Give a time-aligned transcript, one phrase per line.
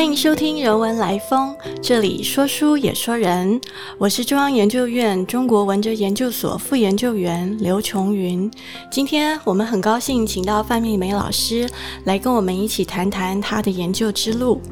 [0.00, 3.60] 欢迎收听《人文来风》，这里说书也说人。
[3.98, 8.50] 我是中央研究院中国文哲研究所副研究员刘琼云。
[8.90, 11.68] 今天我们很高兴请到范丽梅老师
[12.04, 14.62] 来跟我们一起谈谈她的研究之路。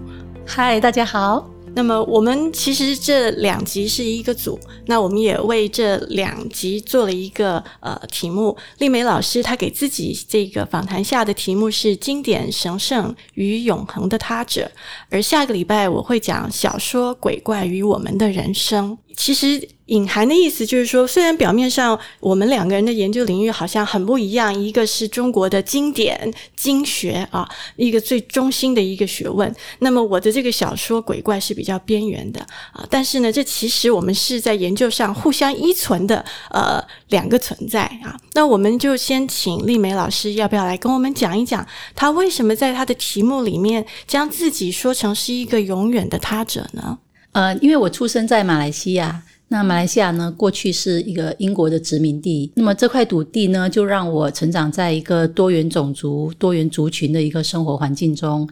[0.47, 1.47] 嗨，大家好。
[1.75, 8.57] 那么我们其实这两集是一个组，那我们也为这两集做了一个呃题目。
[8.79, 14.71] 丽梅老师她给自己这个访谈下的题目是“经典神圣与永恒的他者”，
[15.11, 18.99] 而下个礼拜我会讲小说鬼怪与我们的人生。
[19.19, 19.69] 其实。
[19.89, 29.51] 隐含的意思就是说，虽然表面上我们两个人的研究领域好像很不一样，一个是中国的经典经学啊，一个最中心的一个学问。
[29.79, 32.41] 那么我的这个小说鬼怪是比较边缘的
[32.75, 38.15] 啊，但是呢，这其实我们是在研究上互相依存的呃两个存在啊。
[38.35, 46.99] 那我们就先请丽梅老师，要不要来跟我们讲一讲，他为什么在他的题目里面将自己说成是一个永远的他者呢？
[47.33, 49.23] 呃，因为我出生在马来西亚。
[49.51, 52.53] 那马来西亚呢，过去是一个英国的殖民地。
[52.55, 58.47] 那么这块土地呢，就让我成长在一个多元种族、多元族群的一个生活环境中。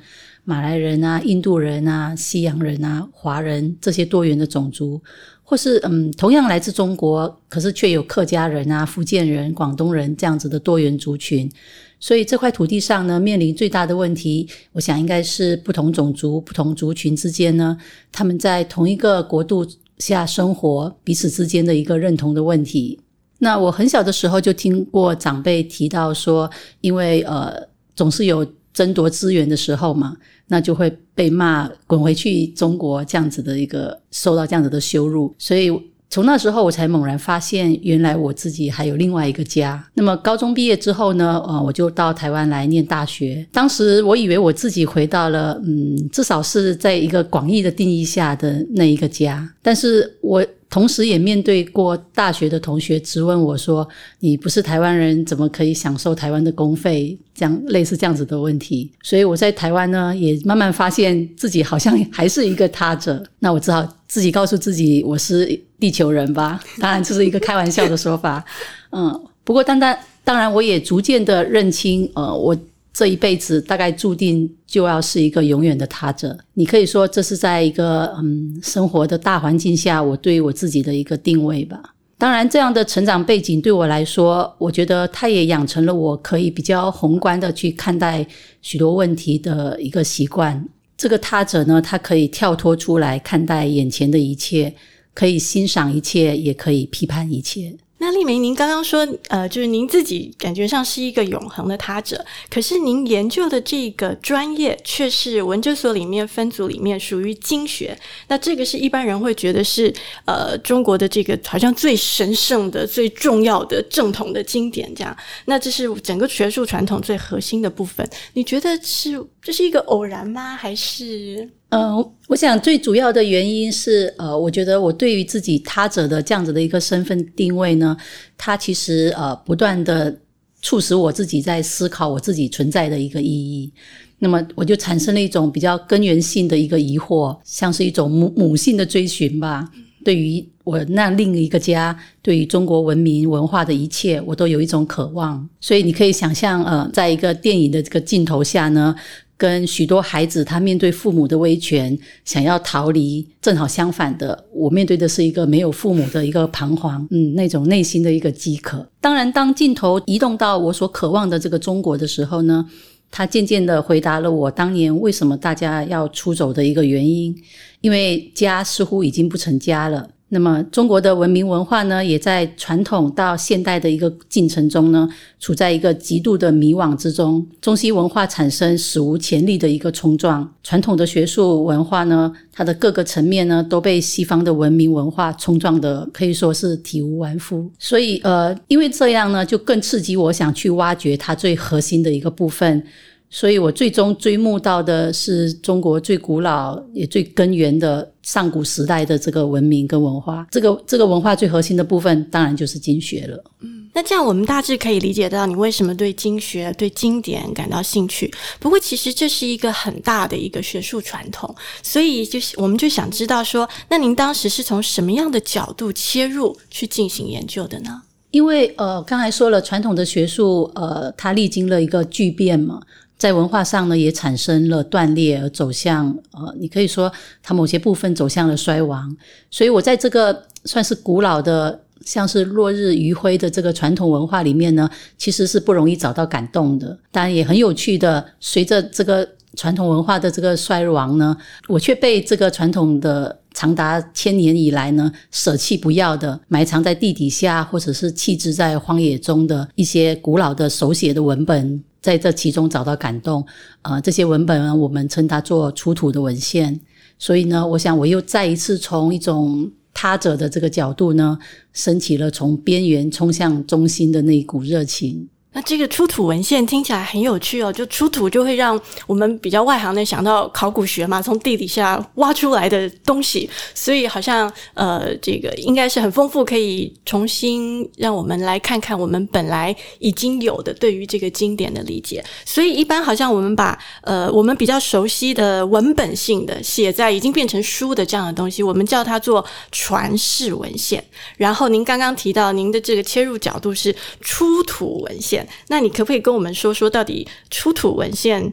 [0.45, 4.99] 马来人啊、印度人啊、西洋人啊、华人这些多元的种族，
[5.43, 11.51] 或是嗯，同样来自中国，可是却有客家人啊、福建人、广东人这样子的多元族群。
[11.99, 17.77] 所以这块土地上呢，面临最大的问题，我想应该是不同种族、不同族群之间呢，
[18.11, 19.67] 他们在同一个国度。
[19.99, 23.01] 下生活彼此之间的一个认同的问题。
[23.39, 26.51] 那我很小的时候就听过长辈提到说，
[26.83, 27.51] 因为呃
[27.95, 30.15] 总是有争夺资源的时候嘛，
[30.49, 35.73] 那就会被骂滚回去中国这样子的一个受到这样子的羞辱，所以。
[36.09, 39.85] 从那时候，我才猛然发现，原来我自己还有另外一个家。
[39.95, 41.43] 那么高中毕业之后呢？
[41.47, 43.47] 呃，我就到台湾来念大学。
[43.53, 49.49] 当时我以为我自己回到了，嗯，至少是在一个广义的定义下的那一个家。
[49.63, 50.45] 但是我。
[50.69, 53.89] 同时也面对过大学的同学质问我说
[54.21, 58.91] ：“你不是台湾人，怎么可以享受台湾的公费？”这样类似这样子的问题。
[59.03, 63.23] 所以我在台湾呢，也慢慢发现自己好像还是一个他者。
[63.39, 65.47] 那我只好自己告诉自己，我是
[65.79, 66.61] 地球人吧。
[66.79, 68.45] 当然这是一个开玩笑的说法。
[68.91, 72.57] 嗯，不过当当当然，我也逐渐的认清，呃，我。
[72.97, 76.35] 这一辈子大概注定就要是一个永远的他者。
[76.55, 81.79] 你可以说这是在一个嗯生活的大环境下，我对我自己的一个定位吧。
[82.17, 88.27] 当然，这样的成长背景对我来说，我觉得它也养成了我可以比较宏观的去看待
[88.63, 90.67] 许多问题的一个习惯。
[90.97, 94.73] 这个他者呢，他可以跳脱出来看待眼前的一切，
[95.13, 97.77] 可以欣赏一切，也可以批判一切。
[98.07, 109.93] 那丽梅，您刚刚说，呃，就是您自己感觉上是一个永恒的他者，可是您研究的这个专业却是文哲所里面分组里面属于经学，那这个是一般人会觉得是
[110.25, 115.17] 呃中国的这个好像最神圣的、最重要的正统的经典这样，
[115.47, 118.09] 那这是整个学术传统最核心的部分。
[118.35, 120.55] 你觉得是这是一个偶然吗？
[120.55, 121.51] 还是？
[121.71, 127.97] 嗯，我想最主要的原因是，呃，我觉得我对于自己他者的这样子的一个身份定位呢，
[128.39, 130.17] 它其实呃不断的
[130.63, 133.73] 促使我自己在思考我自己存在的一个意义。
[134.21, 139.69] 那么我就产生了一种比较根源性的一个疑惑，像是一种母母性的追寻吧。
[140.05, 145.47] 对于我那另一个家，对于中国文明文化的一切，我都有一种渴望。
[145.61, 148.95] 所以你可以想象，呃，在一个电影的这个镜头下呢。
[149.39, 158.89] 跟许多孩子，他面对父母的威权，想要逃离，正好相反的，我面对的是一个没有父母的一个彷徨，嗯，那种内心的一个饥渴。
[159.01, 162.67] 当然，当镜头移动到我所渴望的这个中国的时候呢，
[163.11, 167.37] 他渐渐的回答了我当年为什么大家要出走的一个原因，
[167.83, 170.09] 因为家似乎已经不成家了。
[170.29, 175.09] 那么，中国的文明文化呢，也在传统到现代的一个进程中呢，
[175.39, 177.47] 处在一个极度的迷惘之中。
[177.61, 187.71] 中西文化产生史无前例的一个冲撞，传统的学术文化呢，它的各个层面呢，都被西方的文明文化冲撞的可以说是体无完肤。
[187.79, 192.83] 所以，呃，因为这样呢，就更刺激我想去挖掘它最核心的一个部分。
[193.29, 200.47] 所以我最终追慕到的是中国最古老也最根源的上古时代的这个文明跟文化。
[200.51, 203.45] 这个这个文化最核心的部分，当然就是经学了。
[203.61, 208.33] 嗯，那这样我们大致可以理解到你为什么对经学、对经典感到兴趣。
[208.61, 211.53] 不过，其实这是一个很大的一个学术传统，
[211.83, 218.03] 所以就是我们就想知道说，那您当时是从什么样的角度切入去进行研究的呢？
[218.31, 222.81] 因为呃，刚才说了，传统的学术呃，它历经了一个巨变嘛。
[223.19, 227.11] 在文化上呢也产生了断裂，而走向呃，你可以说
[227.43, 229.17] 它某些部分走向了衰亡。
[229.51, 236.99] 所以我在这个算是古老的，像是落日余晖的这个传统文化里面呢，其实是不容易找到感动的。
[237.11, 241.37] 当然也很有趣的，随着这个传统文化的这个衰亡呢，
[241.69, 243.39] 我却被这个传统的。
[243.57, 253.45] 长达千年以来呢，舍弃不要的，埋藏在地底下，或者是弃置在荒野中的一些古老的手写的文本，在这其中找到感动。
[253.83, 256.81] 呃，这些文本呢，我们称它做出土的文献。
[257.19, 261.37] 所以呢，我想我又再一次从一种他者的这个角度呢，
[261.73, 265.29] 升起了从边缘冲向中心的那一股热情。
[265.57, 282.23] 那这个出土文献听起来很有趣哦，就出土就会让我们比较外行的想到考古学嘛，从地底下挖出来的东西，所以好像呃，这个应该是很丰富，可以重新让我们来看看我们本来已经有的对于这个经典的理解。
[282.45, 289.43] 所以一般好像我们把呃我们比较熟悉的文本性的写在已经变成书的这样的东西，我们叫它做
[289.73, 291.03] 传世文献。
[291.39, 295.46] 然后您刚刚提到您的这个切入角度是出土文献。
[295.69, 298.53] 那你可不可以跟我们说说，到底出土文献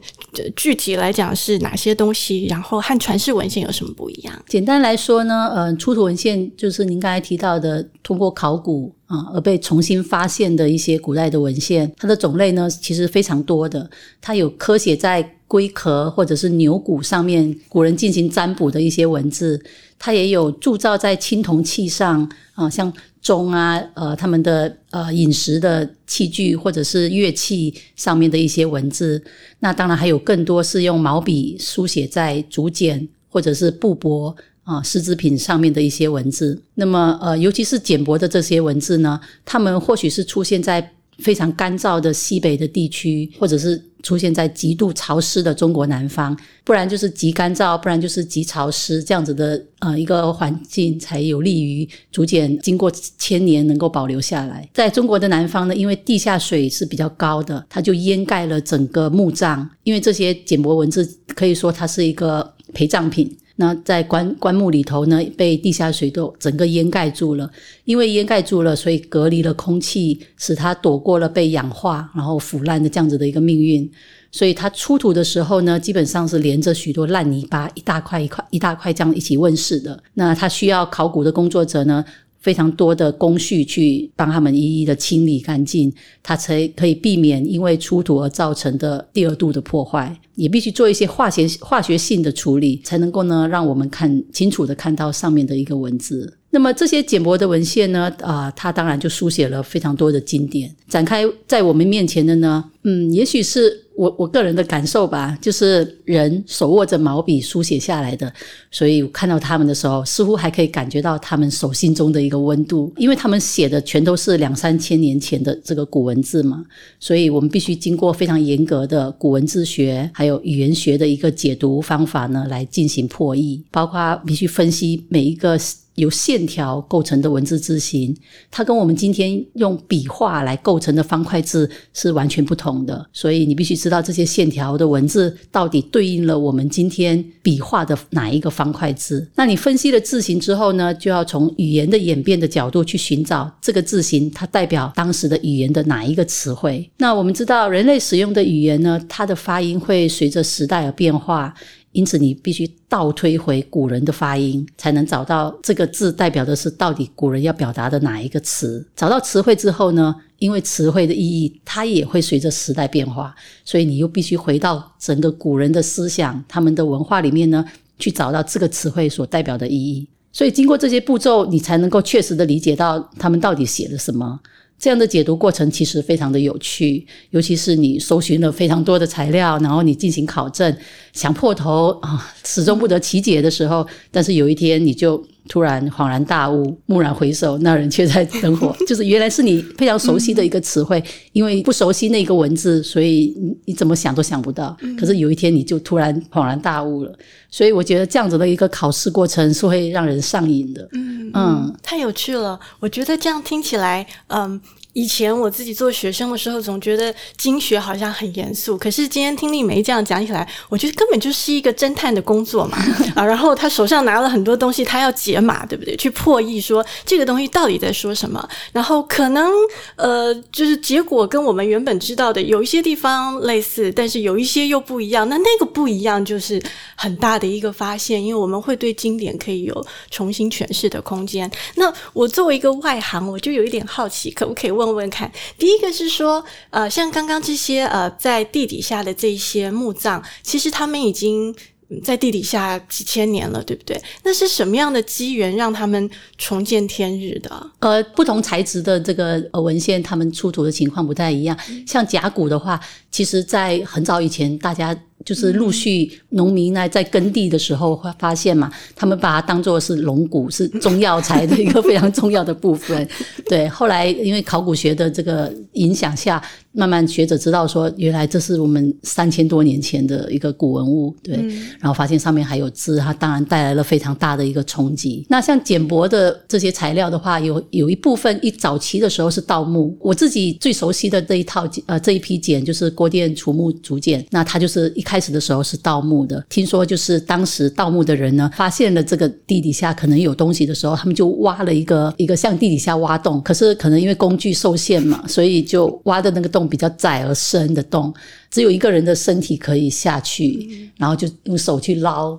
[0.56, 2.46] 具体来讲是哪些东西？
[2.48, 4.44] 然后和传世文献有什么不一样？
[4.48, 11.92] 简单来说呢，呃，出土文献就是您刚才提到的，通过考古啊而被重新发现的一些古代的文献。
[11.98, 13.90] 它的种类呢，其实非常多的。
[14.22, 19.58] 它有刻写在龟壳或者是牛骨上面，古人进行占卜的一些文字；
[20.00, 22.92] 它也有铸造在青铜器上啊，像。
[23.24, 29.24] 钟啊，呃，他们的呃饮食的器具或者是乐器上面的一些文字，
[29.60, 36.62] 那当然还有更多是用毛笔书写在竹简或者是布帛啊丝织品上面的一些文字。
[36.76, 40.94] 那么，呃，尤其是简帛的这些文字呢，他们或许是出现在。
[41.20, 54.68] 非常干燥的西北的地区，或者是出现在极度潮湿的中国南方，不然就是极干燥，不然就是极潮湿，这样子的呃一个环境才有利于竹简经过千年能够保留下来。
[54.74, 63.34] 在中国的南方呢，因为地下水是比较高的，它就淹盖了整个墓葬，因为这些简帛文字可以说它是一个陪葬品。
[63.64, 67.50] 那在棺棺木里头呢，被地下水都整个掩盖住了。
[67.86, 73.90] 因为掩盖住了，所以隔离了空气，使它躲过了被氧化然后腐烂的这样子的一个命运。
[74.34, 79.98] 所以它出土的时候呢，基本上是连着许多烂泥巴，一大块一块一大块这样一起问世的。
[80.16, 82.04] 那它需要考古的工作者呢？
[82.44, 85.92] 非常多的工序去帮他们一一的清理干净，
[86.22, 90.16] 它才可以避免因为出土而造成的第二度的破坏。
[90.36, 96.38] 也必须做一些化学化学性的处理，才能够呢让我们看清楚的看到上面的一个文字。
[96.54, 100.74] 那么这些简帛的文献呢，啊，它当然就书写了非常多的经典。
[100.88, 103.82] 展开在我们面前的呢，嗯，也许是。
[103.96, 108.34] 我我个人的感受吧，就是人手握着毛笔书写下来的，
[108.72, 116.66] 所以我看到他们的时候，似乎还可以感觉到他们手心中的一个温度，因为他们写的全都是两三千年前的这个古文字嘛，
[117.00, 125.56] 所以我们必须经过非常严格的古文字学还有语言学的一个解读方法呢，来进行破译，包括必须分析每一个。
[125.96, 128.16] 由线条构成的文字字形，
[128.50, 133.06] 它跟我们今天用笔画来构成的方块字是完全不同的。
[133.14, 139.28] 所以你必须知道这些线条的文字到底对应了我们今天笔画的哪一个方块字。
[139.36, 146.90] 那你分析了字形之后呢，就要从语言的演变的角度去寻找这个字形它代表当时的语言的哪一个词汇。
[146.98, 151.54] 那我们知道人类使用的语言呢，它的发音会随着时代而变化。
[151.94, 158.86] 因此，你必须倒推回古人的发音，才能找到这个字代表的是到底古人要表达的哪一个词。
[158.96, 163.34] 找到词汇之后呢，因为词汇的意义它也会随着时代变化，
[163.64, 167.64] 所以你又必须回到整个古人的思想、他们的文化里面呢，
[167.98, 170.08] 去找到这个词汇所代表的意义。
[170.32, 174.40] 所以，经过这些步骤，你才能够确实的理解到他们到底写了什么。
[174.84, 180.76] 这样的解读过程其实非常的有趣，尤其是你搜寻了非常多的材料，然后你进行考证，
[181.14, 185.26] 想破头啊，始终不得其解的时候，但是有一天你就。
[185.48, 188.76] 突然恍然大悟，蓦然回首，那人却在灯火。
[188.88, 194.76] 就是原来是你非常熟悉的一个词汇，因为不熟悉那个文字，所以你你怎么想都想不到。
[194.98, 197.14] 可是有一天你就突然恍然大悟了。
[197.52, 200.88] 所以我觉得这样子的一个考试过程是会让人上瘾的。
[200.94, 202.60] 嗯嗯，太有趣了。
[202.80, 204.60] 我觉得这样听起来，嗯。
[204.94, 208.78] 以前我自己做学生的时候，总觉得经学好像很严肃。
[208.78, 212.78] 可是今天听丽梅这样讲起来，我觉得根本就是一个侦探的工作嘛
[213.16, 213.26] 啊！
[213.26, 215.96] 然后他手上拿了很多东西，他要解码，对不对？
[215.96, 218.48] 去破译说这个东西到底在说什么。
[218.72, 219.52] 然后可能
[219.96, 225.28] 呃，就是结果跟我们原本知道的有一些地方类似，但是有一些又不一样。
[225.28, 226.62] 那那个不一样就是
[226.96, 231.50] 很大的一个发现，因为我们会对经典可以有重新诠释的空间。
[231.76, 234.83] 那我作为一个外行，我就有一点好奇，可不可以问？
[234.86, 241.56] 问问看，第一个是说，呃，像刚刚这些呃，在地底下的这些墓葬，其实他们已经
[242.04, 244.02] 在地底下几千年了，对不对？
[244.24, 247.72] 那是什么样的机缘让他们重见天日的？
[247.80, 251.58] 呃，不同材质的这个文献，他们出土的情况不太一样。
[251.88, 252.80] 像甲骨的话，
[253.12, 254.98] 其实在很早以前，大家。
[255.26, 263.08] 就是陆续农民呢在耕地的时候会发现嘛，他们把它当做是龙骨，是中药材的一个非常重要的部分。
[263.48, 271.16] 对，后来因为考古学的这个影响下，慢慢学者知道说，原来这是我们三千多年前的一个古文物。
[271.22, 271.36] 对，
[271.80, 275.26] 然后发现上面还有字，它当然带来了非常大的一个冲击。
[275.30, 279.96] 那像简帛的这些材料的话，有有一部分一早期的时候是盗墓。
[280.00, 298.12] 我自己最熟悉的这一套呃这一批简就是郭店楚墓竹简，那它就是一开开始的时候是盗墓的，听说就是当时盗墓的人呢，发现了这个地底下可能有东西的时候，他们就挖了一个一个向地底下挖洞，可是可能因为工具受限嘛，所以就挖的那个洞比较窄而深的洞，
[298.50, 302.36] 只有一个人的身体可以下去，然后就用手去捞，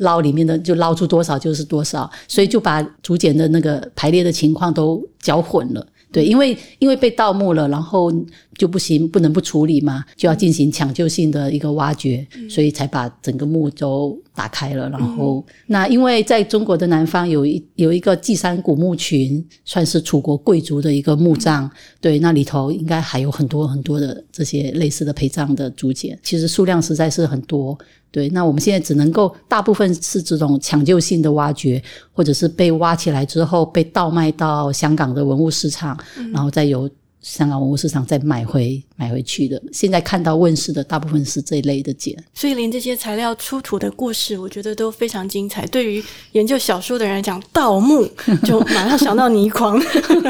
[0.00, 5.86] 捞里面的就捞出多少就是多少，所以就把竹简的那个排列的情况都搅混了。
[6.16, 8.10] 对，因为因为被盗墓了，然后
[8.56, 14.88] 就不行，不能不处理嘛，就要进行抢救性的一个挖掘，所以才把整个墓都打开了。
[14.90, 21.68] 然后，那因为在中国的南方有一有一个祭山古墓群，算是楚国贵族的一个墓葬，
[22.00, 27.76] 对，那里头应该还有很多很多的这些类似的陪葬的竹简，其实数量实在是很多。
[28.12, 35.98] 对，那我们现在只能够大部分是这种抢救性的挖掘，或者是被挖起来之后被倒卖到香港的文物市场，
[36.32, 36.88] 然后再由。
[37.26, 45.66] 香港文物市场再买回买回去的，现在看到问世的大部分是这一类的简，所以连这些材料出土的故事，我觉得都非常精彩。
[45.66, 46.02] 对于
[46.32, 48.08] 研究小说的人来讲，盗墓
[48.44, 49.76] 就马上想到倪匡，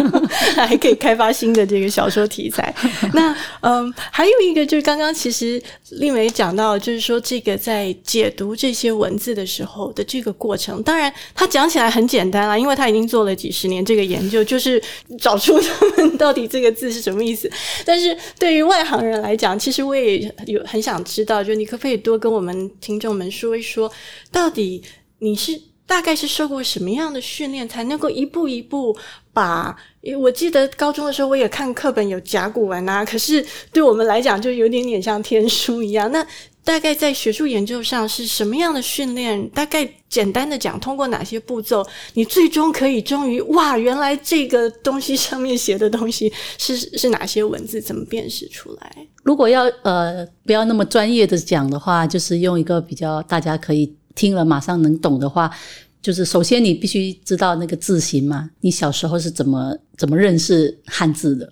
[0.57, 2.75] 还可以开发新的这个小说题材。
[3.13, 14.83] 那嗯，还有一个就是刚刚其实丽梅讲到，就是说这个在解读这些文字的时候的这个过程，当然他讲起来很简单啦，因为他已经做了几十年这个研究，就是
[15.21, 16.86] 找出他们到底这个字。
[16.91, 17.51] 是什么意思？
[17.85, 23.91] 但是对于外行人来讲，其实我也有很想知道，就你可不可以多跟我们听众们说一说，
[24.31, 24.83] 到底
[25.19, 28.97] 你是大概是受过什么样的训练，才能够一步一步
[29.33, 29.77] 把？
[30.19, 36.11] 我记得高中的时候，我也看课本有甲骨文啊，可是对我们来讲，就有点点像天书一样。
[36.13, 36.25] 那
[36.67, 39.49] 大概在学术研究上是什么样的训练？
[39.51, 47.81] 大概简单的讲，通过哪些步骤，你最终可以终于哇，原来这个东西上面写的东西是 是哪些文字？
[47.81, 49.07] 怎么辨识出来？
[49.23, 55.49] 如果要呃不要那么专业的讲的话，就是用一个比较大家可以听了马上能懂的话。
[56.03, 61.51] 就是首先你必须知道那个字形嘛，你小时候是怎么怎么认识汉字的？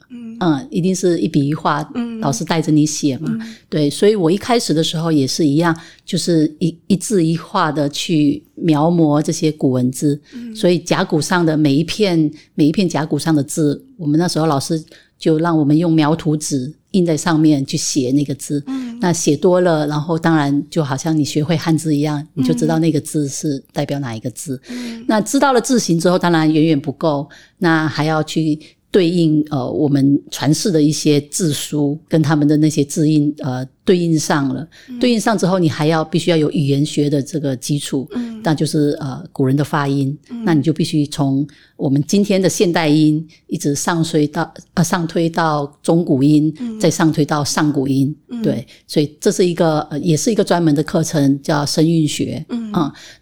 [0.71, 1.87] 一定是一笔一画，
[2.21, 3.31] 老师带着你写嘛。
[3.69, 10.21] 对，所以我一开始的时候也是一样，就是一一字一画的去描摹这些古文字。
[10.55, 14.83] 所以甲骨上的每一片每一片甲骨上的字，我们那时候老师
[15.19, 16.75] 就让我们用描图纸。
[16.95, 18.65] 印在上面去写那个字，
[19.01, 24.63] 那写多了，然后当然就好像你学会汉字一样，你就知道那个字是代表哪一个字。
[25.09, 28.57] 那知道了字形之后，当然远远不够，那还要去。
[28.95, 34.65] 对应呃，我们传世的一些字书，跟他们的那些字音呃对应上了，
[35.01, 38.09] 对应上之后，你还要必须要有语言学的这个基础，
[38.45, 41.45] 那就是呃古人的发音，那你就必须从
[41.77, 52.73] 我们今天的现代音一直上推到呃上推到中古音，再上推到上古音，对，所以这是一个呃也是一个专门的课程，叫声韵学，嗯，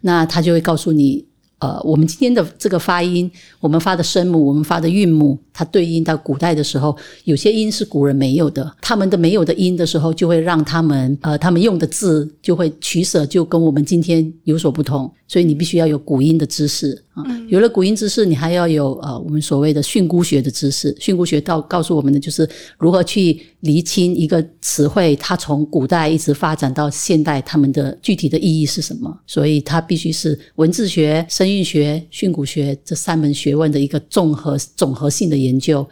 [0.01, 1.25] 那他就会告诉你。
[1.63, 6.93] 呃，我们今天的这个发音，我们发的声母，我们发的韵母，它对应到古代的时候，
[7.23, 15.09] 有些音是古人没有的，他们的没有的音的时候，就会让他们呃，他们用的字就会取舍，就跟我们今天有所不同。
[15.25, 20.95] 所以你必须要有古音的知识啊，有了古音知识，你还要有呃我们所谓的训诂学的知识。
[20.99, 29.15] 训诂学到告诉我们的就是如何去厘清一个词汇，它从古代一直发展到现代，它们的具体的意义是什么。
[29.27, 35.87] 所以它必须是文字学、声韵学、训诂学这三门学问的一个综合、综合性的研究。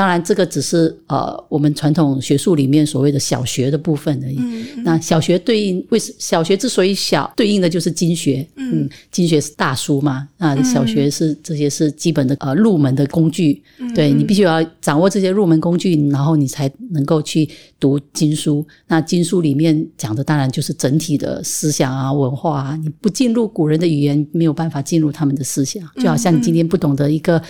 [0.00, 4.40] 当然，这个只是呃我们传统学术里面所谓的小学的部分而已。
[4.82, 8.48] 那小学对应为小学之所以小，对应的就是经学。
[8.56, 13.62] 嗯，经学是大书嘛，那小学是这些是基本的呃入门的工具。
[13.94, 17.46] 对你必须要掌握这些入门工具，然后你才能够去
[17.78, 18.66] 读经书。
[18.86, 22.76] 那经书里面讲的当然就是整体的思想啊、文化啊。
[22.82, 25.86] 你不进入古人的语言，没有办法进入他们的思想。
[25.96, 27.42] 就好像你今天不懂得一个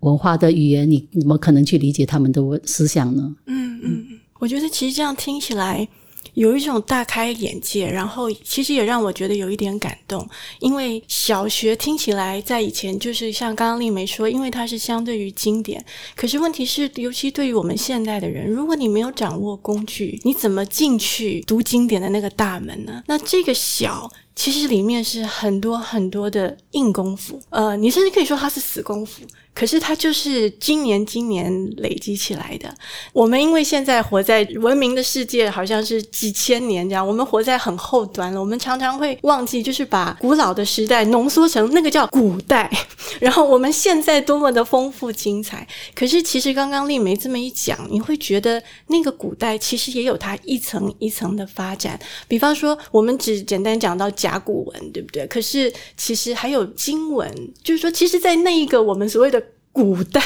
[0.00, 3.34] 文化的语言，你怎么可能去理解他们的思想呢？
[3.46, 4.06] 嗯嗯，
[4.38, 5.88] 我觉得其实这样听起来。
[6.34, 10.28] 有一种大开眼界，然后其实也让我觉得有一点感动，
[10.60, 15.82] 因为小学听起来在以前就是像刚刚丽梅说，因为它是相对于经典，
[16.14, 23.02] 可是问题是，尤其对于我们现代的人，如果你没有掌握工具，你怎么进去读经典的那个大门呢？
[23.06, 24.10] 那这个小。
[24.36, 29.22] 其实里面是很多很多的硬功夫，呃，你甚至可以说它是死功夫，
[29.54, 32.72] 可是它就是今年今年累积起来的。
[33.14, 38.38] 我们因为现在活在文明的世界，好像是几千年这样，我们活在很后端了。
[38.38, 42.70] 我们常常会忘记，就是把古老的时代浓缩成那个叫古代，
[43.18, 45.66] 然后我们现在多么的丰富精彩。
[45.94, 51.98] 可是其实刚刚丽梅这么一讲，你会觉得那个古代其实也有它一层一层的发展。
[52.28, 54.10] 比方说，我们只简单讲到。
[54.26, 55.24] 甲骨文对不对？
[55.28, 59.40] 可是其实还有经文，就是说，其实，在那一个我们所谓的
[59.70, 60.20] 古代，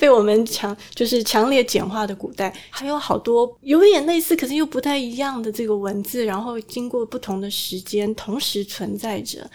[0.00, 9.48] 被我们强就是强烈简化的古代，还有好多有点类似，可是又不太一样的这个文字，然后经过不同的时间，同时存在着。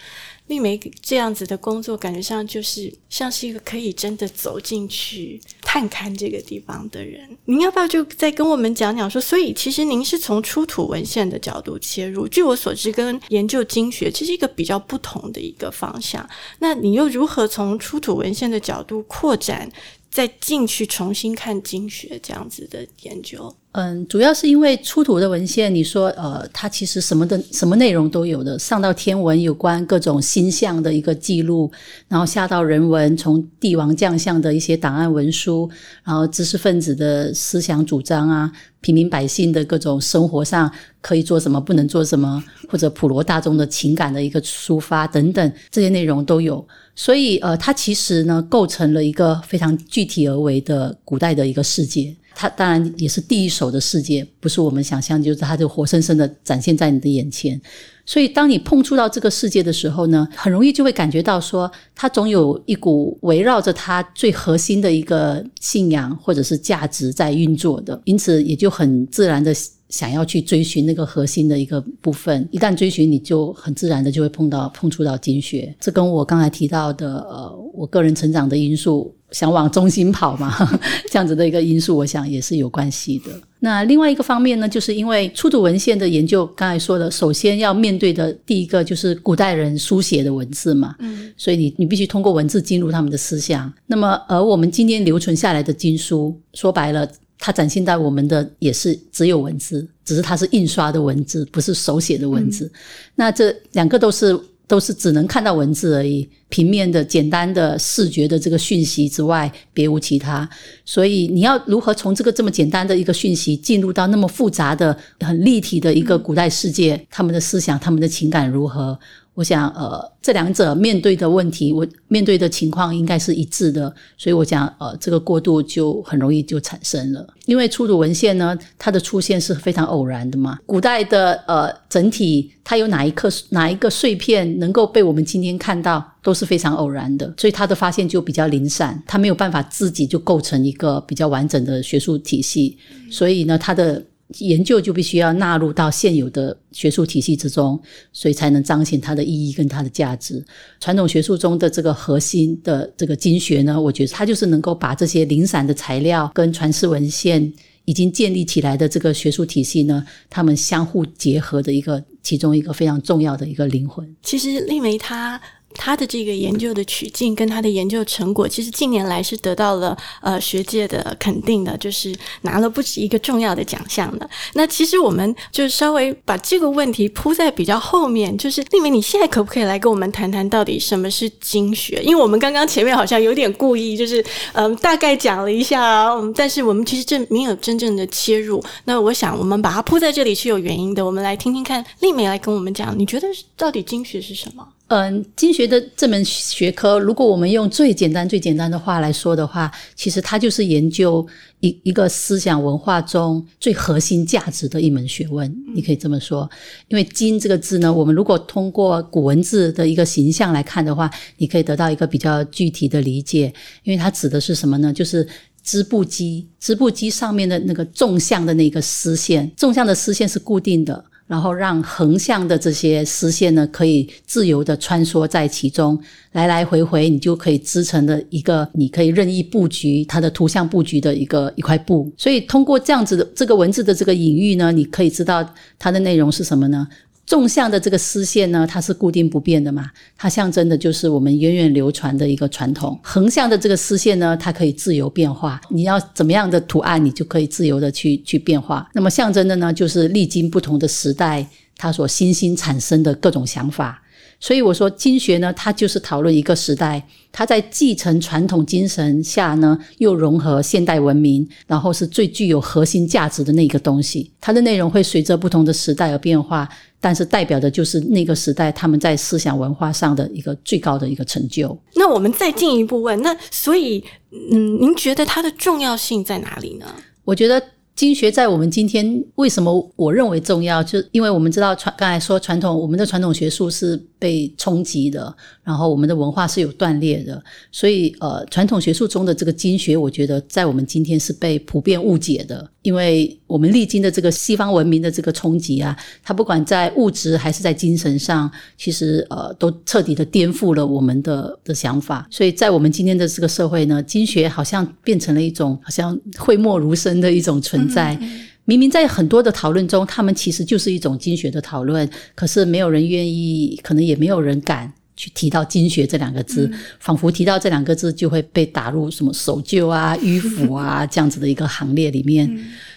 [0.50, 7.26] 丽梅这样子的工作，感觉上就是像是一个可以真的走进去探勘这个地方的人。
[7.46, 9.18] 您要不要就再跟我们讲讲说？
[9.18, 16.28] 所以其实您是从出土文献的角度切入，据我所知，跟研究经学其实一个比较不同的一个方向。
[16.58, 19.70] 那你又如何从出土文献的角度扩展？
[20.10, 31.70] 再进去重新看经学这样子的研究，嗯，主要是因为出土的文献，你说，呃，它其实什么的什么内容都有的，上到天文有关各种星象的一个记录，
[32.08, 35.70] 然后下到人文，从帝王将相的一些档案文书，
[36.02, 38.50] 然后知识分子的思想主张啊，
[38.80, 40.68] 平民百姓的各种生活上
[41.00, 46.66] 可以做什么，不能做什么，或者普罗大众的情感的一个抒发等等，这些内容都有。
[46.96, 52.12] 所以，呃，它其实呢，构成了一个非常具体而为的古代的一个世界。
[52.40, 57.60] 它当然也是第一手的世界，不是我们想象，就是它就活生生的展现在你的眼前。
[58.06, 69.54] 所以，当你碰触到这个世界的时候呢，很容易就会感觉到说，它总有一股围绕着它最核心的一个信仰或者是价值在运作的，因此也就很自然的。
[69.90, 75.74] 想要去追寻那个核心的一个部分，一旦追寻，你就很自然的就会碰到碰触到经学。
[75.80, 80.54] 这跟我刚才提到的，呃，我个人成长的因素，想往中心跑嘛，
[81.10, 83.30] 这样子的一个因素，我想也是有关系的。
[83.60, 93.72] 那另外一个方面呢，就是因为出土文献的研究，刚才说的，首先要面对的第一个就是古代人书写的文字嘛，嗯，所以你你必须通过文字进入他们的思想。
[93.86, 97.08] 那么，而我们今天留存下来的经书，说白了。
[97.42, 102.70] 它展现在我们的也是只有文字，只是它是印刷的文字，不是手写的文字。
[103.14, 104.38] 那这两个都是
[104.70, 110.48] 都是只能看到文字而已，平面的简单的视觉的这个讯息之外，别无其他。
[110.84, 118.96] 所以你要如何从这个这么简单的一个讯息，进入到那么复杂的、很立体的一个古代世界，他们的思想、他们的情感如何？
[119.40, 127.26] 我想，呃，这两者面对的问题，我面对的情况应该是一致的，所以我想，呃，这个过渡就很容易就产生了。
[127.46, 130.58] 因为出土文献呢，它的出现是非常偶然的嘛。
[130.66, 142.76] 古代的呃整体，它有哪一刻哪一个碎片能够被我们今天看到，都是非常偶然的，所以它的发现就比较零散，它没有办法自己就构成一个比较完整的学术体系，
[143.10, 144.04] 所以呢，它的。
[144.38, 147.80] 研究就必须要纳入到现有的学术体系之中，
[148.12, 150.44] 所以才能彰显它的意义跟它的价值。
[150.78, 157.52] 传统学术中的这个核心的这个经学呢，我觉得它就是能够把这些零散的材料跟传世文献
[157.84, 164.16] 已经建立起来的这个学术体系呢，它们相互结合的一个其中一个非常重要的一个灵魂。
[164.22, 165.40] 其实丽梅她。
[165.82, 174.28] 他的这个研究的取径跟他的研究成果，其实近年来是得到了呃学界的肯定的，就是拿了不止一个重要的奖项的。
[174.52, 181.98] 那其实我们就稍微把这个问题铺在比较后面，就是丽梅，你现在可不可以来跟我们谈谈到底什么是经学？
[182.04, 188.62] 因为我们刚刚前面好像有点故意，就是嗯大概讲了一下，但是我们其实正没有真正的切入。
[188.84, 194.66] 那我想我们把它铺在这里是有原因的，我们来听听看丽梅来跟我们讲，你觉得到底经学是什么？
[194.90, 201.24] 嗯，经学的这门学科，如果我们用最简单、最简单的话来说的话，其实它就是研究
[201.60, 205.48] 一一个思想文化中最核心价值的一门学问。
[205.76, 206.50] 你可以这么说，
[206.88, 213.42] 因为“经”这个字呢，我们如果通过古文字的一个形象来看的话，你可以得到一个比较具体的理解。
[213.84, 214.92] 因为它指的是什么呢？
[214.92, 215.24] 就是
[215.62, 221.04] 织布机，织布机上面的那个纵向的那个丝线，纵向的丝线是固定的。
[221.30, 225.96] 然后让横向的这些丝线呢，可以自由的穿梭在其中，
[226.32, 232.12] 来来回回，你就可以织成的一个，你可以任意布局它的图像布局的一个一块布。
[232.16, 236.88] 所以通过这样子的这个文字的这个隐喻呢，你可以知道它的内容是什么呢？
[237.26, 242.98] 纵向的这个丝线呢，它是固定不变的嘛，它象征的就是我们源远流传的一个传统。
[243.02, 248.88] 横向的这个丝线呢，它可以自由变化，你要怎么样的图案，你就可以自由的去去变化。
[248.94, 254.02] 那么象征的呢，就是历经不同的时代，它所新兴产生的各种想法。
[254.42, 264.30] 所以我说，经学呢，它就是讨论一个时代，它在继承传统精神下呢，又融合现代文明，然后是最具有核心价值的那个东西。
[264.40, 266.66] 它的内容会随着不同的时代而变化，
[267.00, 271.76] 但是代表的就是那个时代他们在思想文化上的一个最高的一个成就。
[271.94, 274.04] 那我们再进一步问，那所以，
[274.52, 276.86] 嗯，您觉得它的重要性在哪里呢？
[277.24, 277.62] 我觉得。
[277.96, 280.82] 经学在我们今天为什么我认为重要？
[280.82, 292.70] 就因为我们知道传刚才说传统，我们的传统学术是被冲击的，然后我们的文化是有断裂的，所以呃，传统学术中的这个经学，我觉得在我们今天是被普遍误解的。
[292.82, 302.26] 因为我们历经的这个西方文明的这个冲击啊，它不管在物质还是在精神上，其实呃都彻底的颠覆了我们的的想法。
[302.30, 308.18] 所以在我们今天的这个社会呢，经学好像变成了一种好像讳莫如深的一种存在。
[308.64, 314.92] 明明在很多的讨论中，他们其实就是一种经学的讨论，可是没有人愿意，可能也没有人敢。
[315.20, 322.48] 去提到经学这两个字，仿佛提到这两个字就会被打入什么守旧啊、迂腐啊这样子的一个行列里面。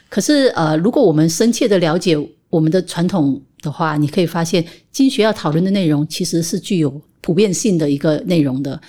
[0.08, 2.18] 可是呃，如果我们深切的了解
[2.50, 8.80] 我们的传统的话，你可以发现经学要讨论的内容其实是具有普遍性的一个内容的。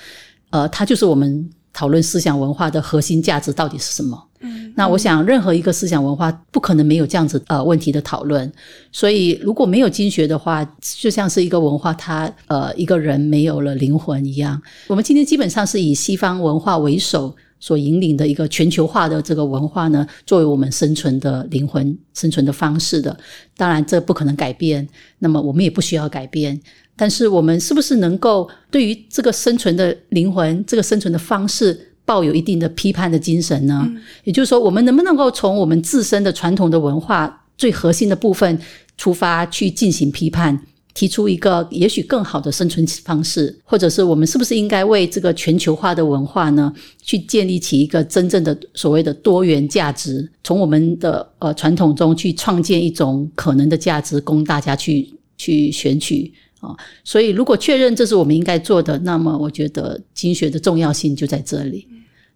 [0.50, 4.28] 呃，它就是我们讨论思想文化的核心价值到底是什么。
[4.74, 8.50] 那我想，任何一个思想文化不可能没有这样子呃问题的讨论。
[8.90, 14.60] 所以，如果没有经学的话，就像是一个文化，它呃一个人没有了灵魂一样。
[14.88, 23.16] 我们今天基本上是以西方文化为首所引领的一个全球化的这个文化呢，作为我们生存的灵魂、生存的方式的。
[23.56, 24.86] 当然，这不可能改变。
[25.20, 26.60] 那么，我们也不需要改变。
[26.96, 31.93] 但是，我们是不是能够对于这个生存的灵魂、这个生存的方式？
[32.04, 33.90] 抱有一定的批判的精神呢，
[34.24, 38.58] 也就是说，我们能不能够从我们自身的传统的文化最核心的部分
[38.98, 40.60] 出发去进行批判，
[40.92, 56.32] 提出一个也许更好的生存方式，或者是我们是不是应该为这个全球化的文化呢，去建立起一个真正的所谓的多元价值，从我们的呃传统中去创建一种可能的价值，供大家去去选取。
[56.64, 61.86] 啊，所以如果确认这是我们应该做的，那么我觉得经学的重要性就在这里。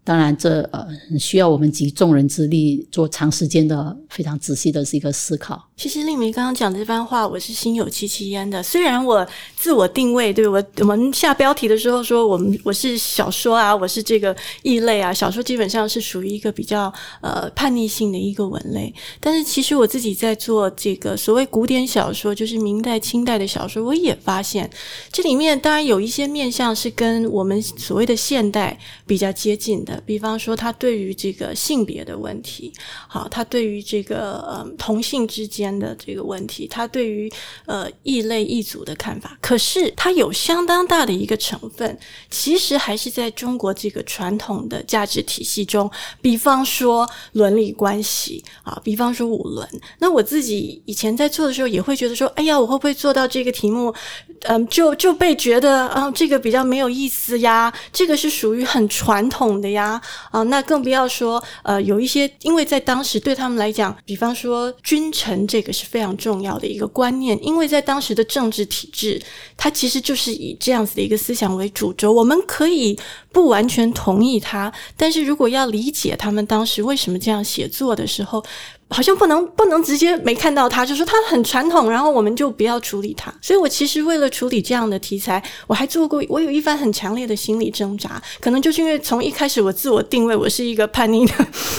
[0.08, 5.62] 当然，这呃需要我们集众人之力，做长时间的、非常仔细的是一个思考。
[5.76, 8.62] 其实令梅刚刚讲的这番话，我是心有戚戚焉的。
[8.62, 16.90] 虽然我自我定位，对我我们下标题的时候说，我们我是小说啊，我是这个异类啊，小说基本上是属于一个比较
[17.20, 18.92] 呃叛逆性的一个文类。
[19.20, 24.68] 但是其实我自己在做这个所谓古典小说，就是明代、清代的小说，我也发现
[25.12, 29.97] 这里面当然有一些面向是跟我们所谓的现代比较接近的。
[30.04, 32.72] 比方说，他对于这个性别的问题，
[33.06, 37.30] 好，他对于这个呃同性之间的这个问题，他对于
[37.66, 41.98] 呃异类异族的看法，可是他有相当大的一个成分，
[42.30, 45.90] 其实还是在中国这个传统的价值体系中。
[46.20, 49.68] 比方说伦理关系啊，比方说五伦。
[49.98, 53.94] 那我自己以前在做的时候，也会觉得说，哎呀，我会不会做到这个题目，
[54.42, 60.00] 嗯，就就被觉得啊，这个比较没有意思呀，这个是属于很传统的呀。
[60.30, 69.20] 啊那更不要说呃，有一些，因为在当时对他们来讲，比方说君臣这个是非常重要的一个观念，因为在当时的政治体制，
[69.56, 72.12] 它其实就是以这样子的一个思想为主轴。
[72.12, 72.98] 我们可以。
[73.30, 78.42] 不完全同意他，但是如果要理解他们当时为什么这样写作的时候。
[78.90, 83.32] 好像不能不能直接没看到他，就说他很传统，然后我们就不要处理他。
[83.42, 88.20] 所以我其实为了处理这样的题材，我还做过，我有一番很强烈的心理挣扎。
[88.40, 91.34] 可能就是因为从一开始我自我定位我是一个叛逆的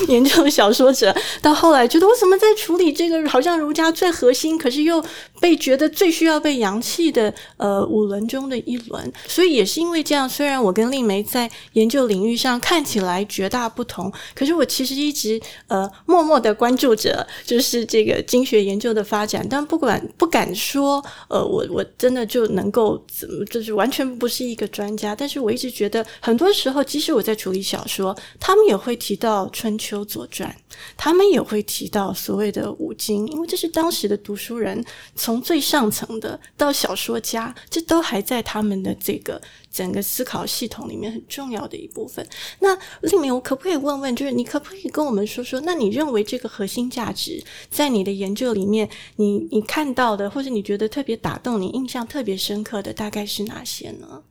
[0.08, 5.04] 研究小说者，到后来觉得我怎么在处理这个好像儒家最核心，可是又
[5.40, 9.12] 被觉得最需要被扬弃的呃五轮中的一轮。
[9.28, 16.96] 所以也是因为这样，虽然我跟丽梅在研究领域上看起来绝大不同，可是我其实一直呃默默的关注。
[17.00, 25.16] 者就是这个经学研究的发展，但不管不敢说，呃，我我真的就能够怎么，就是完全不是一个专家。
[25.16, 30.50] 但是我一直觉得，很多时候，即使我在处理小说，他们也会提到《春秋》《左传》，
[30.98, 34.84] 他们也会提到所谓的五经，因为这是当时的读书人，
[35.16, 39.42] 从最上层的到小说家，这都还在他们的这个。
[39.72, 42.26] 整个思考系统里面很重要的一部分。
[42.60, 54.24] 那丽明，我可不可以问问，就是你可不可以跟我们说说，那你认为这个核心价值在你的研究里面，你你看到的，或者你觉得特别打动你、印象特别深刻的，大概是哪些呢？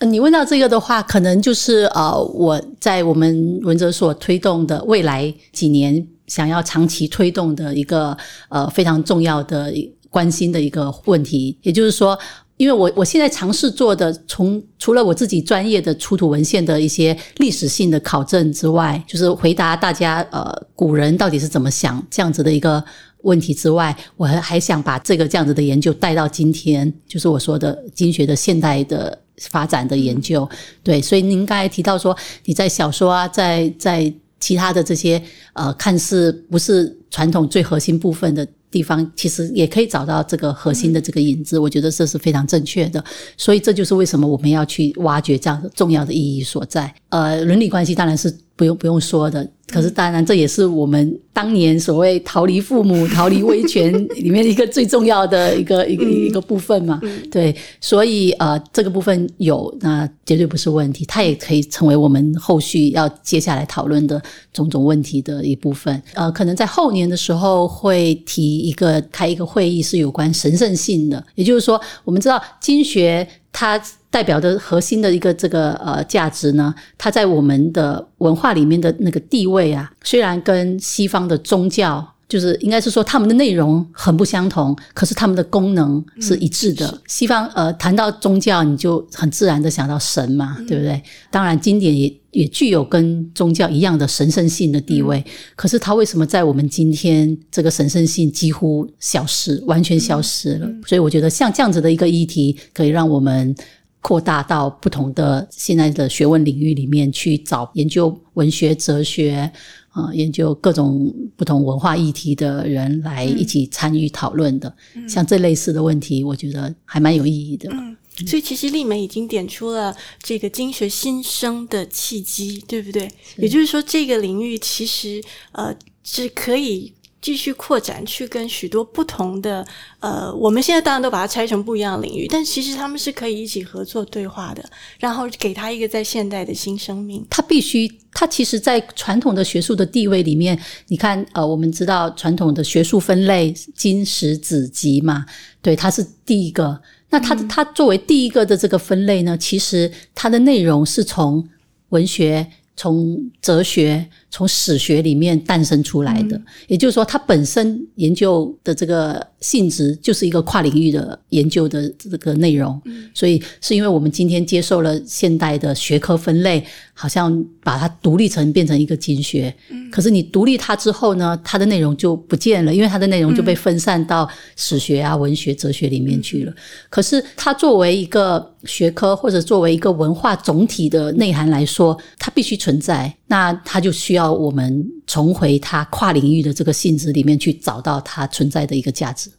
[0.00, 8.16] 你问到这个的话，可能就是呃，我在我们文哲所推动的未来几年想要长期推动的一个
[8.48, 9.72] 呃非常重要的
[10.10, 12.16] 关心的一个问题，也就是说。
[12.56, 22.82] 因为我我现在尝试做的，从除了我自己专业的出土文献的一些历史性的考证之外，就是回答大家呃古人到底是怎么想这样子的一个
[23.22, 29.18] 问题之外，我还还想把这个这样子的研究带到今天，就是我说的经学的现代的
[29.50, 30.48] 发展的研究。
[30.82, 32.16] 对，所以您刚才提到说
[32.46, 38.46] 你在小说啊，在在其他的这些呃看似不是传统最核心部分的。
[38.76, 43.02] 地方其实也可以找到这个核心的这个影子，我觉得这是非常正确的，
[43.38, 46.94] 所以这就是为什么我们要去挖掘这样重要的意义所在。
[47.08, 49.46] 呃，伦理关系当然是不用不用说的。
[49.68, 57.00] 可是，当然，这也是我们当年所谓逃离父母、逃离威权里面一个最重要的一个一个一个部分嘛。
[57.32, 66.00] 对，所以呃，这个部分有，那绝对不是问题，它也可以成为我们后续要接下来讨论的种种问题的一部分。
[66.14, 73.80] 呃，可能在后年的时候会提一个开一个会议，是有关神圣性的，也就是说，我们知道经学它。
[74.08, 82.14] 代表的核心的一个这个呃价值呢，它在我们的文化里面的那个地位啊，虽然跟西方的宗教。
[82.28, 87.00] 就是应该是说，他们的内容很不相同，可是他们的功能是一致的。
[87.06, 91.00] 西方呃谈到宗教，你就很自然的想到神嘛，对不对？
[91.30, 95.24] 当然，经典也也具有跟宗教一样的神圣性的地位。
[95.54, 100.68] 可是，它为什么在我们今天这个神圣性几乎消失，完全消失了？
[100.84, 103.54] 所以，我觉得像这样子的一个议题，可以让我们
[104.00, 109.48] 扩大到不同的现在的学问领域里面去找研究文学、哲学。
[109.96, 114.76] 啊，研究各种不同文化议题的人来一起参与讨论的，
[115.08, 117.70] 像这类似的问题，我觉得还蛮有意义的。
[117.72, 123.10] 嗯，所以其实丽梅已经点出了这个经学新生的契机，对不对？
[123.38, 126.92] 也就是说，这个领域其实呃是可以。
[127.26, 129.66] 继续扩展，去跟许多不同的
[129.98, 134.64] 呃，我们现在当然都把它拆成不一样的领域，但其实他们是可以一起合作对话的，
[135.00, 137.26] 然后给他一个在现代的新生命。
[137.28, 145.26] 他必须，他其实，在传统的学术的地位里面，你看，呃，我们知道传统的学术分类经史子集嘛，
[145.60, 146.80] 对，它是第一个。
[147.10, 151.48] 那它它作为第一个的这个分类呢，其实它的内容是从
[151.88, 152.46] 文学。
[152.78, 162.80] 从哲学、从史学里面诞生出来的，也就是说，它本身研究的这个性质就是一个跨领域的研究的这个内容。
[163.14, 166.62] 所以，是因为我们今天接受了现代的学科分类，
[166.92, 169.54] 好像把它独立成变成一个经学。
[169.90, 176.52] 可是，你独立它之后呢，它的内容就不见了，因为它的内容就被分散到史学啊、文学、哲学里面去了。
[176.90, 182.56] 可是，它作为一个学科或者作为一个文化总体的内涵来说，它必须。
[182.56, 189.30] 存在，那它就需要我们重回它跨领域的这个性质里面去找到它存在的一个价值。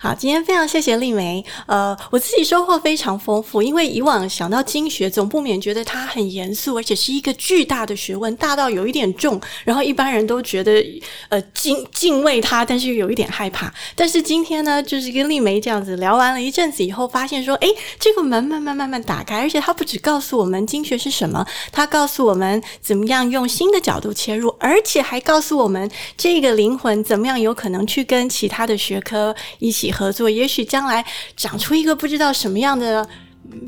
[0.00, 1.44] 好，今天非常谢谢丽梅。
[1.66, 10.72] 呃，我自己收获非常丰富，因为以往想到经学，总不免觉得它很严肃，而且是一个巨大的学问，大到有一点重，然后一般人都觉得
[11.30, 13.74] 呃敬敬畏它，但是又有一点害怕。
[13.96, 17.66] 但是今天呢，就是跟丽梅这样子聊完了一阵子以后，发现说，哎，
[17.98, 29.87] 这个门慢慢慢慢打开，而且它不只告诉我们经学是什么，它告诉我们怎么样用新的角度切入，而且还告诉我们这个灵魂怎么样有可能去跟其他的学科一起。
[29.90, 31.04] 合作，也许将来
[31.36, 33.08] 长出一个不知道什么样的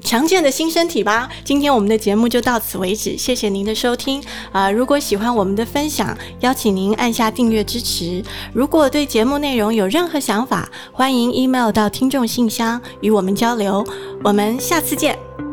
[0.03, 1.29] 强健的新身体吧。
[1.45, 8.23] 今天我们的节目就到此为止，谢谢您的收听啊、如果喜欢我们的分享，邀请您按下订阅支持。
[8.53, 13.85] 如果对节目内容有任何想法，欢迎 email 到听众信箱与我们交流。
[14.23, 15.50] 我们下次见。